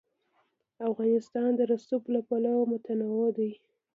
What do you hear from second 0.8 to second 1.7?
افغانستان د